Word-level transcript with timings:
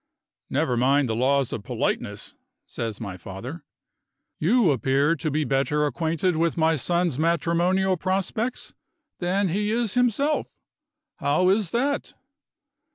"Never 0.49 0.75
mind 0.77 1.07
the 1.07 1.15
laws 1.15 1.53
of 1.53 1.63
politeness," 1.63 2.33
says 2.65 2.99
my 2.99 3.17
father. 3.17 3.63
"You 4.39 4.71
appear 4.71 5.15
to 5.17 5.29
be 5.29 5.43
better 5.43 5.85
acquainted 5.85 6.35
with 6.35 6.57
my 6.57 6.75
son's 6.75 7.19
matrimonial 7.19 7.97
prospects 7.97 8.73
than 9.19 9.49
he 9.49 9.69
is 9.69 9.93
himself. 9.93 10.59
How 11.17 11.49
is 11.49 11.69
that?" 11.69 12.15